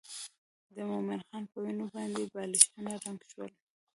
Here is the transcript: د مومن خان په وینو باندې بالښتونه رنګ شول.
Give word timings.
د 0.75 0.77
مومن 0.89 1.19
خان 1.27 1.43
په 1.51 1.57
وینو 1.63 1.85
باندې 1.95 2.21
بالښتونه 2.33 2.91
رنګ 3.03 3.19
شول. 3.31 3.51